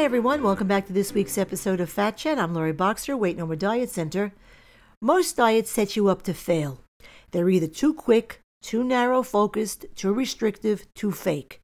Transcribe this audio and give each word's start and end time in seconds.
Hi, 0.00 0.04
everyone. 0.04 0.42
Welcome 0.42 0.66
back 0.66 0.86
to 0.86 0.94
this 0.94 1.12
week's 1.12 1.36
episode 1.36 1.78
of 1.78 1.90
Fat 1.90 2.16
Chat. 2.16 2.38
I'm 2.38 2.54
Lori 2.54 2.72
Boxer, 2.72 3.18
Weight 3.18 3.36
No 3.36 3.44
More 3.44 3.54
Diet 3.54 3.90
Center. 3.90 4.32
Most 5.02 5.36
diets 5.36 5.70
set 5.70 5.94
you 5.94 6.08
up 6.08 6.22
to 6.22 6.32
fail. 6.32 6.80
They're 7.32 7.50
either 7.50 7.66
too 7.66 7.92
quick, 7.92 8.40
too 8.62 8.82
narrow 8.82 9.22
focused, 9.22 9.84
too 9.94 10.14
restrictive, 10.14 10.86
too 10.94 11.12
fake. 11.12 11.60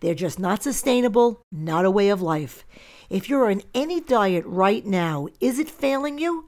They're 0.00 0.14
just 0.14 0.38
not 0.38 0.62
sustainable, 0.62 1.40
not 1.50 1.86
a 1.86 1.90
way 1.90 2.10
of 2.10 2.20
life. 2.20 2.66
If 3.08 3.30
you're 3.30 3.50
on 3.50 3.62
any 3.74 4.02
diet 4.02 4.44
right 4.44 4.84
now, 4.84 5.28
is 5.40 5.58
it 5.58 5.70
failing 5.70 6.18
you? 6.18 6.44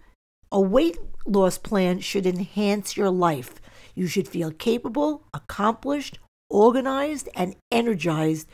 A 0.52 0.60
weight 0.60 0.98
loss 1.24 1.56
plan 1.56 2.00
should 2.00 2.26
enhance 2.26 2.98
your 2.98 3.08
life. 3.08 3.54
You 3.94 4.08
should 4.08 4.28
feel 4.28 4.50
capable, 4.50 5.22
accomplished, 5.32 6.18
organized, 6.50 7.30
and 7.34 7.56
energized 7.72 8.46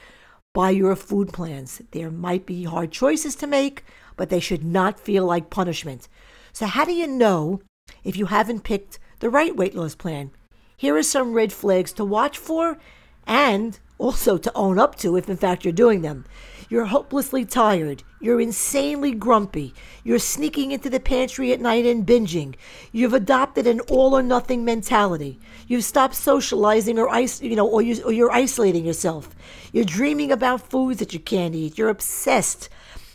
by 0.56 0.70
your 0.70 0.96
food 0.96 1.34
plans. 1.34 1.82
There 1.90 2.10
might 2.10 2.46
be 2.46 2.64
hard 2.64 2.90
choices 2.90 3.36
to 3.36 3.46
make, 3.46 3.84
but 4.16 4.30
they 4.30 4.40
should 4.40 4.64
not 4.64 4.98
feel 4.98 5.26
like 5.26 5.50
punishment. 5.50 6.08
So, 6.54 6.64
how 6.64 6.86
do 6.86 6.94
you 6.94 7.06
know 7.06 7.60
if 8.04 8.16
you 8.16 8.24
haven't 8.24 8.64
picked 8.64 8.98
the 9.18 9.28
right 9.28 9.54
weight 9.54 9.74
loss 9.74 9.94
plan? 9.94 10.30
Here 10.74 10.96
are 10.96 11.02
some 11.02 11.34
red 11.34 11.52
flags 11.52 11.92
to 11.92 12.06
watch 12.06 12.38
for 12.38 12.78
and 13.26 13.78
also 13.98 14.36
to 14.38 14.52
own 14.54 14.78
up 14.78 14.94
to 14.96 15.16
if 15.16 15.28
in 15.28 15.36
fact 15.36 15.64
you're 15.64 15.72
doing 15.72 16.02
them. 16.02 16.24
You're 16.68 16.86
hopelessly 16.86 17.44
tired. 17.44 18.02
You're 18.20 18.40
insanely 18.40 19.12
grumpy. 19.12 19.72
You're 20.02 20.18
sneaking 20.18 20.72
into 20.72 20.90
the 20.90 20.98
pantry 20.98 21.52
at 21.52 21.60
night 21.60 21.86
and 21.86 22.04
binging. 22.04 22.56
You've 22.90 23.14
adopted 23.14 23.68
an 23.68 23.80
all 23.80 24.16
or 24.16 24.22
nothing 24.22 24.64
mentality. 24.64 25.38
You've 25.68 25.84
stopped 25.84 26.16
socializing 26.16 26.98
or 26.98 27.08
you 27.40 27.54
know 27.54 27.68
or, 27.68 27.82
you, 27.82 28.02
or 28.02 28.12
you're 28.12 28.32
isolating 28.32 28.84
yourself. 28.84 29.34
You're 29.72 29.84
dreaming 29.84 30.32
about 30.32 30.68
foods 30.68 30.98
that 30.98 31.12
you 31.12 31.20
can't 31.20 31.54
eat. 31.54 31.78
You're 31.78 31.88
obsessed 31.88 32.68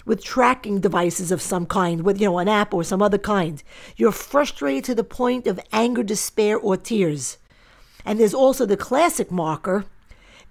with 0.06 0.24
tracking 0.24 0.80
devices 0.80 1.32
of 1.32 1.42
some 1.42 1.66
kind, 1.66 2.04
with 2.04 2.20
you 2.20 2.28
know 2.28 2.40
an 2.40 2.48
app 2.48 2.74
or 2.74 2.84
some 2.84 3.02
other 3.02 3.18
kind. 3.18 3.62
You're 3.98 4.12
frustrated 4.14 4.86
to 4.86 4.96
the 4.96 5.04
point 5.04 5.46
of 5.46 5.59
anger, 5.74 6.04
despair, 6.04 6.58
or 6.58 6.78
tears. 6.78 7.38
And 8.06 8.20
there's 8.20 8.34
also 8.34 8.66
the 8.66 8.78
classic 8.78 9.30
marker, 9.30 9.86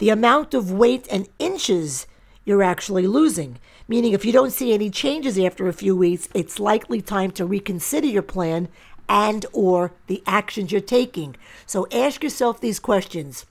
the 0.00 0.08
amount 0.08 0.54
of 0.54 0.72
weight 0.72 1.06
and 1.10 1.28
inches 1.38 2.06
you're 2.46 2.62
actually 2.62 3.06
losing. 3.06 3.58
Meaning, 3.86 4.12
if 4.12 4.24
you 4.24 4.32
don't 4.32 4.52
see 4.52 4.72
any 4.72 4.88
changes 4.88 5.38
after 5.38 5.68
a 5.68 5.74
few 5.74 5.94
weeks, 5.94 6.28
it's 6.34 6.58
likely 6.58 7.02
time 7.02 7.30
to 7.32 7.44
reconsider 7.44 8.06
your 8.06 8.22
plan 8.22 8.68
and 9.10 9.44
or 9.52 9.92
the 10.06 10.22
actions 10.26 10.72
you're 10.72 10.80
taking. 10.80 11.36
So 11.66 11.86
ask 11.92 12.22
yourself 12.22 12.60
these 12.60 12.80
questions. 12.80 13.44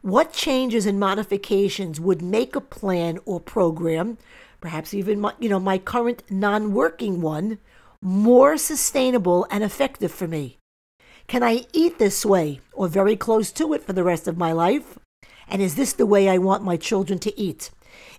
What 0.00 0.32
changes 0.32 0.86
and 0.86 0.98
modifications 0.98 2.00
would 2.00 2.22
make 2.22 2.56
a 2.56 2.60
plan 2.60 3.18
or 3.26 3.38
program, 3.38 4.16
perhaps 4.60 4.94
even 4.94 5.20
my, 5.20 5.34
you 5.38 5.50
know 5.50 5.60
my 5.60 5.76
current 5.76 6.22
non-working 6.30 7.20
one, 7.20 7.58
more 8.00 8.56
sustainable 8.56 9.46
and 9.50 9.62
effective 9.62 10.10
for 10.10 10.26
me? 10.26 10.56
Can 11.26 11.42
I 11.42 11.66
eat 11.74 11.98
this 11.98 12.24
way 12.24 12.60
or 12.72 12.88
very 12.88 13.14
close 13.14 13.52
to 13.52 13.74
it 13.74 13.84
for 13.84 13.92
the 13.92 14.04
rest 14.04 14.26
of 14.26 14.38
my 14.38 14.52
life? 14.52 14.98
And 15.52 15.60
is 15.60 15.74
this 15.74 15.92
the 15.92 16.06
way 16.06 16.30
I 16.30 16.38
want 16.38 16.64
my 16.64 16.78
children 16.78 17.18
to 17.18 17.38
eat? 17.38 17.70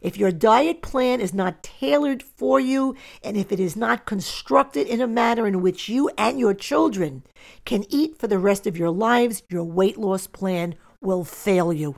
If 0.02 0.18
your 0.18 0.32
diet 0.32 0.84
plan 0.84 1.20
is 1.20 1.34
not 1.34 1.64
tailored 1.64 2.22
for 2.22 2.60
you, 2.60 2.96
and 3.24 3.36
if 3.36 3.52
it 3.52 3.60
is 3.60 3.76
not 3.76 4.06
constructed 4.06 4.86
in 4.86 5.02
a 5.02 5.08
manner 5.08 5.48
in 5.48 5.64
which 5.64 5.90
you 5.90 6.12
and 6.16 6.40
your 6.40 6.54
children 6.54 7.24
can 7.66 7.86
eat 7.90 8.20
for 8.20 8.28
the 8.28 8.38
rest 8.38 8.68
of 8.68 8.78
your 8.78 8.92
lives, 8.92 9.42
your 9.50 9.64
weight 9.64 9.98
loss 9.98 10.28
plan 10.28 10.76
will 11.02 11.24
fail 11.24 11.74
you. 11.74 11.96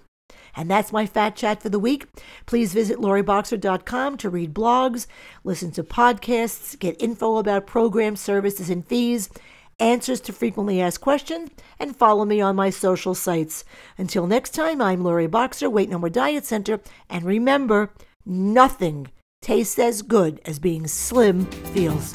And 0.55 0.71
that's 0.71 0.93
my 0.93 1.05
fat 1.05 1.35
chat 1.35 1.61
for 1.61 1.67
the 1.67 1.79
week. 1.79 2.07
Please 2.45 2.73
visit 2.73 2.99
loriboxer.com 2.99 4.15
to 4.15 4.29
read 4.29 4.53
blogs, 4.53 5.05
listen 5.43 5.71
to 5.71 5.83
podcasts, 5.83 6.79
get 6.79 7.01
info 7.01 7.35
about 7.35 7.67
programs, 7.67 8.21
services, 8.21 8.69
and 8.69 8.87
fees, 8.87 9.29
answers 9.79 10.21
to 10.21 10.33
frequently 10.33 10.81
asked 10.81 11.01
questions, 11.01 11.49
and 11.79 11.95
follow 11.95 12.25
me 12.25 12.41
on 12.41 12.55
my 12.55 12.69
social 12.69 13.15
sites. 13.15 13.65
Until 13.97 14.27
next 14.27 14.51
time, 14.51 14.81
I'm 14.81 15.03
Lori 15.03 15.27
Boxer, 15.27 15.69
Weight 15.69 15.89
No 15.89 15.99
More 15.99 16.09
Diet 16.09 16.45
Center, 16.45 16.79
and 17.09 17.23
remember, 17.23 17.91
nothing 18.25 19.07
tastes 19.41 19.77
as 19.77 20.01
good 20.01 20.41
as 20.45 20.59
being 20.59 20.87
slim 20.87 21.45
feels. 21.45 22.13